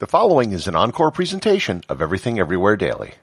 [0.00, 3.14] The following is an encore presentation of Everything Everywhere Daily.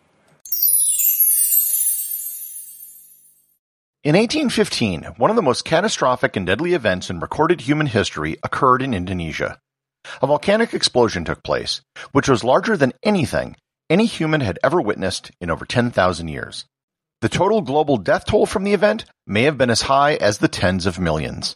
[4.04, 8.82] In 1815, one of the most catastrophic and deadly events in recorded human history occurred
[8.82, 9.58] in Indonesia.
[10.22, 11.80] A volcanic explosion took place,
[12.12, 13.56] which was larger than anything
[13.90, 16.66] any human had ever witnessed in over 10,000 years.
[17.22, 20.50] The total global death toll from the event may have been as high as the
[20.50, 21.56] tens of millions.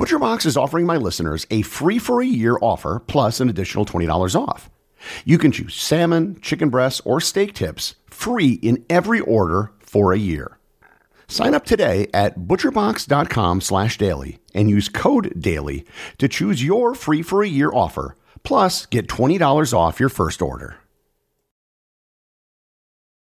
[0.00, 4.34] ButcherBox is offering my listeners a free for a year offer plus an additional $20
[4.34, 4.70] off.
[5.26, 10.18] You can choose salmon, chicken breasts, or steak tips free in every order for a
[10.18, 10.56] year.
[11.28, 15.84] Sign up today at butcherbox.com slash daily and use code DAILY
[16.16, 20.78] to choose your free for a year offer, plus get $20 off your first order.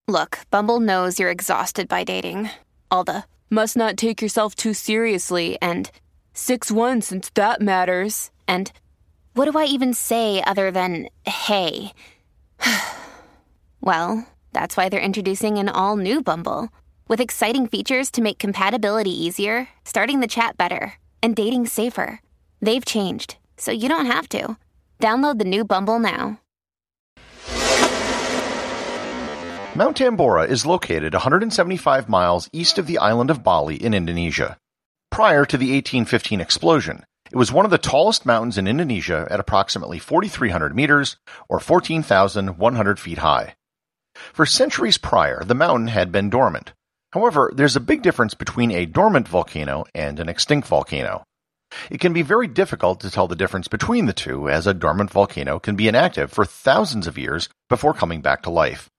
[0.07, 2.49] Look, Bumble knows you're exhausted by dating.
[2.89, 5.91] All the must not take yourself too seriously and
[6.33, 8.31] 6 1 since that matters.
[8.47, 8.71] And
[9.33, 11.93] what do I even say other than hey?
[13.81, 16.69] well, that's why they're introducing an all new Bumble
[17.07, 22.19] with exciting features to make compatibility easier, starting the chat better, and dating safer.
[22.61, 24.57] They've changed, so you don't have to.
[24.99, 26.39] Download the new Bumble now.
[29.75, 34.55] Mount Tambora is located 175 miles east of the island of Bali in Indonesia.
[35.13, 39.39] Prior to the 1815 explosion, it was one of the tallest mountains in Indonesia at
[39.39, 43.53] approximately 4,300 meters or 14,100 feet high.
[44.33, 46.73] For centuries prior, the mountain had been dormant.
[47.11, 51.23] However, there's a big difference between a dormant volcano and an extinct volcano.
[51.91, 55.11] It can be very difficult to tell the difference between the two, as a dormant
[55.11, 58.89] volcano can be inactive for thousands of years before coming back to life.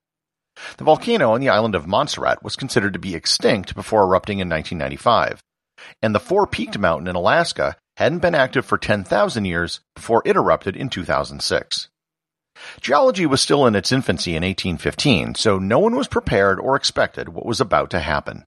[0.77, 4.49] The volcano on the island of Montserrat was considered to be extinct before erupting in
[4.49, 5.43] 1995,
[6.03, 10.37] and the Four Peaked Mountain in Alaska hadn't been active for 10,000 years before it
[10.37, 11.89] erupted in 2006.
[12.81, 17.29] Geology was still in its infancy in 1815, so no one was prepared or expected
[17.29, 18.45] what was about to happen.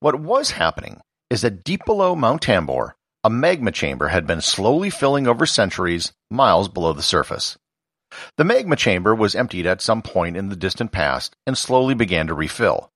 [0.00, 1.00] What was happening
[1.30, 2.92] is that deep below Mount Tambor,
[3.24, 7.58] a magma chamber had been slowly filling over centuries, miles below the surface.
[8.36, 12.26] The magma chamber was emptied at some point in the distant past and slowly began
[12.28, 12.90] to refill.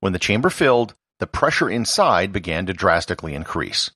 [0.00, 3.90] When the chamber filled, the pressure inside began to drastically increase.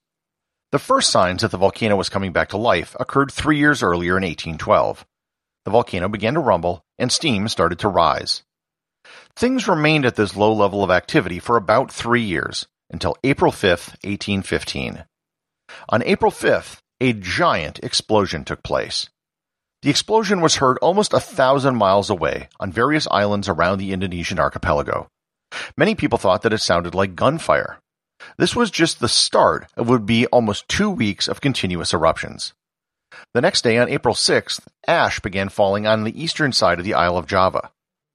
[0.71, 4.17] The first signs that the volcano was coming back to life occurred three years earlier
[4.17, 5.05] in 1812.
[5.65, 8.43] The volcano began to rumble and steam started to rise.
[9.35, 13.69] Things remained at this low level of activity for about three years, until April 5,
[14.03, 15.05] 1815.
[15.89, 19.09] On April 5th, a giant explosion took place.
[19.81, 24.39] The explosion was heard almost a thousand miles away on various islands around the Indonesian
[24.39, 25.07] archipelago.
[25.77, 27.79] Many people thought that it sounded like gunfire.
[28.37, 32.53] This was just the start of would be almost two weeks of continuous eruptions.
[33.33, 36.93] The next day, on April 6th, ash began falling on the eastern side of the
[36.93, 37.71] Isle of Java.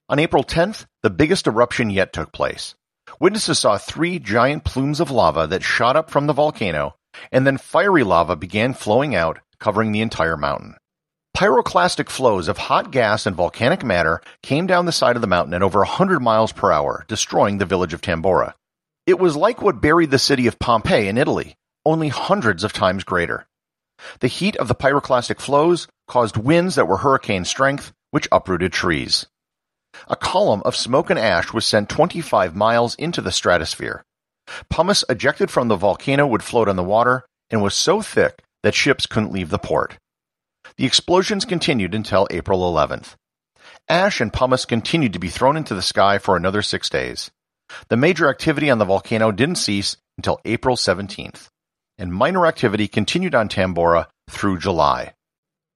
[0.09, 2.75] On April 10th, the biggest eruption yet took place.
[3.19, 6.97] Witnesses saw three giant plumes of lava that shot up from the volcano,
[7.33, 10.77] and then fiery lava began flowing out, covering the entire mountain.
[11.41, 15.55] Pyroclastic flows of hot gas and volcanic matter came down the side of the mountain
[15.55, 18.53] at over 100 miles per hour, destroying the village of Tambora.
[19.07, 21.55] It was like what buried the city of Pompeii in Italy,
[21.87, 23.47] only hundreds of times greater.
[24.19, 29.25] The heat of the pyroclastic flows caused winds that were hurricane strength, which uprooted trees.
[30.09, 34.05] A column of smoke and ash was sent 25 miles into the stratosphere.
[34.69, 38.75] Pumice ejected from the volcano would float on the water and was so thick that
[38.75, 39.97] ships couldn't leave the port.
[40.81, 43.15] The explosions continued until April 11th.
[43.91, 47.31] Ash and pumice continued to be thrown into the sky for another six days.
[47.91, 51.49] The major activity on the volcano didn't cease until April 17th,
[51.99, 55.13] and minor activity continued on Tambora through July.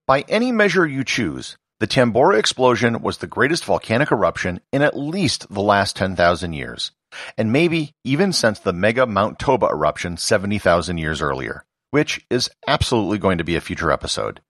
[0.07, 4.97] By any measure you choose, the Tambora explosion was the greatest volcanic eruption in at
[4.97, 6.93] least the last 10,000 years,
[7.37, 13.19] and maybe even since the mega Mount Toba eruption 70,000 years earlier, which is absolutely
[13.19, 14.41] going to be a future episode.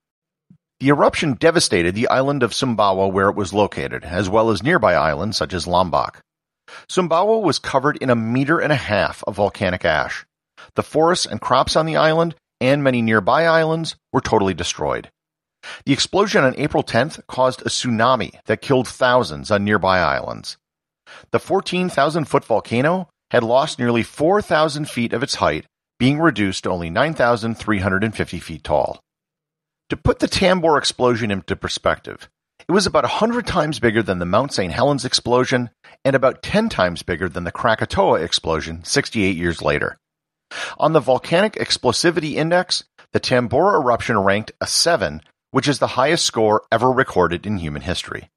[0.79, 4.93] The eruption devastated the island of Sumbawa where it was located, as well as nearby
[4.93, 6.19] islands such as Lombok.
[6.89, 10.25] Sumbawa was covered in a meter and a half of volcanic ash.
[10.75, 15.09] The forests and crops on the island and many nearby islands were totally destroyed.
[15.85, 20.57] The explosion on April 10th caused a tsunami that killed thousands on nearby islands.
[21.31, 25.65] The 14,000 foot volcano had lost nearly 4,000 feet of its height,
[25.97, 28.99] being reduced to only 9,350 feet tall.
[29.89, 32.27] To put the Tambora explosion into perspective,
[32.67, 34.73] it was about 100 times bigger than the Mount St.
[34.73, 35.69] Helens explosion
[36.03, 39.97] and about 10 times bigger than the Krakatoa explosion 68 years later.
[40.79, 45.21] On the Volcanic Explosivity Index, the Tambora eruption ranked a 7
[45.55, 48.29] which is the highest score ever recorded in human history.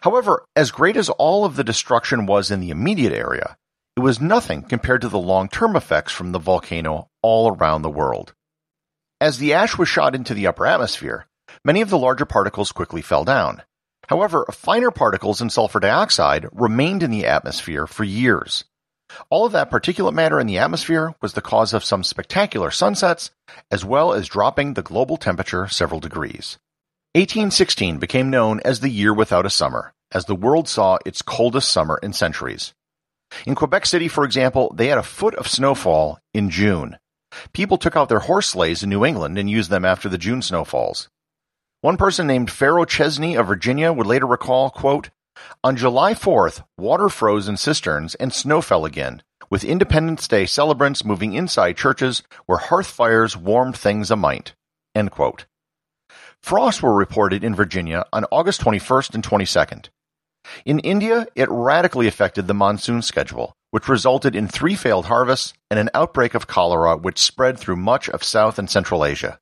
[0.00, 3.58] However, as great as all of the destruction was in the immediate area,
[3.96, 8.32] it was nothing compared to the long-term effects from the volcano all around the world.
[9.20, 11.26] As the ash was shot into the upper atmosphere,
[11.64, 13.62] many of the larger particles quickly fell down.
[14.08, 18.64] However, finer particles and sulfur dioxide remained in the atmosphere for years.
[19.28, 23.32] All of that particulate matter in the atmosphere was the cause of some spectacular sunsets,
[23.72, 26.58] as well as dropping the global temperature several degrees.
[27.14, 31.72] 1816 became known as the year without a summer, as the world saw its coldest
[31.72, 32.72] summer in centuries.
[33.46, 36.98] In Quebec City, for example, they had a foot of snowfall in June.
[37.52, 40.42] People took out their horse sleighs in New England and used them after the June
[40.42, 41.08] snowfalls.
[41.80, 45.10] One person named Pharaoh Chesney of Virginia would later recall, quote,
[45.62, 51.04] on July 4th, water froze in cisterns and snow fell again, with Independence Day celebrants
[51.04, 54.54] moving inside churches where hearth fires warmed things a mite.
[56.42, 59.88] Frosts were reported in Virginia on August 21st and 22nd.
[60.64, 65.78] In India, it radically affected the monsoon schedule, which resulted in three failed harvests and
[65.78, 69.38] an outbreak of cholera which spread through much of South and Central Asia.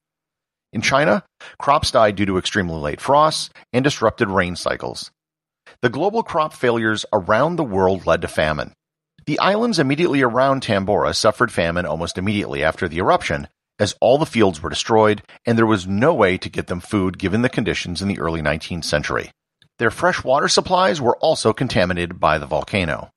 [0.73, 1.25] In China,
[1.59, 5.11] crops died due to extremely late frosts and disrupted rain cycles.
[5.83, 8.73] The global crop failures around the world led to famine.
[9.27, 13.49] The islands immediately around Tambora suffered famine almost immediately after the eruption,
[13.79, 17.19] as all the fields were destroyed and there was no way to get them food
[17.19, 19.31] given the conditions in the early 19th century.
[19.79, 23.11] Their fresh water supplies were also contaminated by the volcano.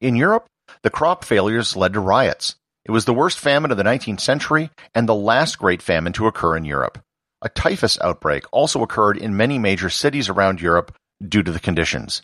[0.00, 0.46] In Europe,
[0.82, 2.54] the crop failures led to riots.
[2.84, 6.26] It was the worst famine of the 19th century and the last great famine to
[6.26, 6.98] occur in Europe.
[7.42, 10.94] A typhus outbreak also occurred in many major cities around Europe
[11.26, 12.22] due to the conditions.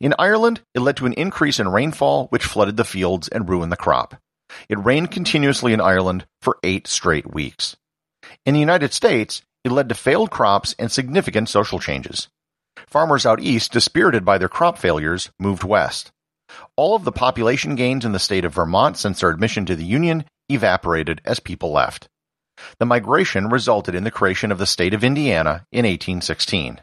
[0.00, 3.72] In Ireland, it led to an increase in rainfall which flooded the fields and ruined
[3.72, 4.16] the crop.
[4.68, 7.76] It rained continuously in Ireland for eight straight weeks.
[8.46, 12.28] In the United States, it led to failed crops and significant social changes.
[12.86, 16.12] Farmers out east, dispirited by their crop failures, moved west.
[16.76, 19.84] All of the population gains in the state of Vermont since their admission to the
[19.84, 22.08] Union evaporated as people left.
[22.78, 26.80] The migration resulted in the creation of the state of Indiana in 1816.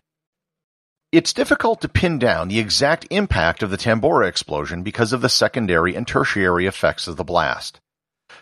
[1.11, 5.29] It's difficult to pin down the exact impact of the Tambora explosion because of the
[5.29, 7.79] secondary and tertiary effects of the blast.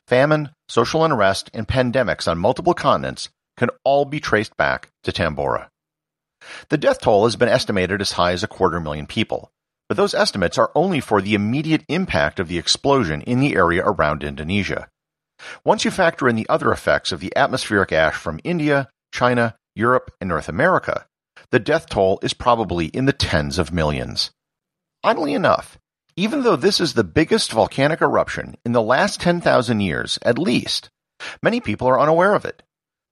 [0.07, 5.69] Famine, social unrest, and pandemics on multiple continents can all be traced back to Tambora.
[6.69, 9.51] The death toll has been estimated as high as a quarter million people,
[9.88, 13.84] but those estimates are only for the immediate impact of the explosion in the area
[13.84, 14.88] around Indonesia.
[15.63, 20.12] Once you factor in the other effects of the atmospheric ash from India, China, Europe,
[20.19, 21.05] and North America,
[21.51, 24.31] the death toll is probably in the tens of millions.
[25.03, 25.79] Oddly enough,
[26.15, 30.89] even though this is the biggest volcanic eruption in the last 10,000 years at least,
[31.41, 32.62] many people are unaware of it.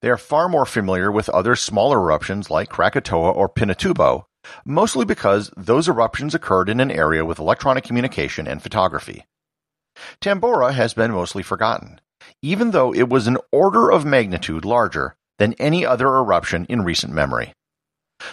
[0.02, 4.26] They are far more familiar with other smaller eruptions like Krakatoa or Pinatubo,
[4.64, 9.26] mostly because those eruptions occurred in an area with electronic communication and photography.
[10.22, 12.00] Tambora has been mostly forgotten,
[12.44, 17.14] even though it was an order of magnitude larger than any other eruption in recent
[17.14, 17.54] memory.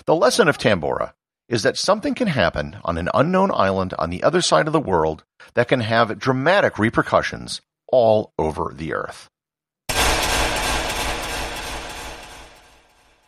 [0.04, 1.14] The lesson of Tambora
[1.48, 4.80] is that something can happen on an unknown island on the other side of the
[4.80, 9.30] world that can have dramatic repercussions all over the earth.